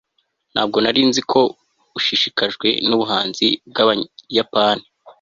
[0.53, 1.41] ntabwo nari nzi ko
[1.97, 4.85] ushishikajwe nubuhanzi bwabayapani